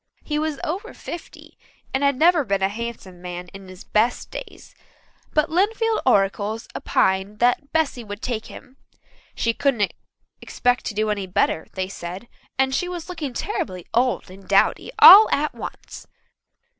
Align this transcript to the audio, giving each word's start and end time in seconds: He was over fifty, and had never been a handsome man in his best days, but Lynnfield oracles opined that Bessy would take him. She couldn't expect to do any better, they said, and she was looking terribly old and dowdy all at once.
He 0.23 0.39
was 0.39 0.59
over 0.63 0.95
fifty, 0.95 1.59
and 1.93 2.01
had 2.03 2.15
never 2.17 2.43
been 2.43 2.63
a 2.63 2.69
handsome 2.69 3.21
man 3.21 3.49
in 3.49 3.67
his 3.67 3.83
best 3.83 4.31
days, 4.31 4.73
but 5.31 5.47
Lynnfield 5.51 6.01
oracles 6.07 6.67
opined 6.75 7.37
that 7.37 7.71
Bessy 7.71 8.03
would 8.03 8.23
take 8.23 8.47
him. 8.47 8.77
She 9.35 9.53
couldn't 9.53 9.93
expect 10.41 10.85
to 10.85 10.95
do 10.95 11.11
any 11.11 11.27
better, 11.27 11.67
they 11.73 11.87
said, 11.87 12.27
and 12.57 12.73
she 12.73 12.89
was 12.89 13.09
looking 13.09 13.33
terribly 13.35 13.85
old 13.93 14.31
and 14.31 14.47
dowdy 14.47 14.89
all 14.97 15.29
at 15.31 15.53
once. 15.53 16.07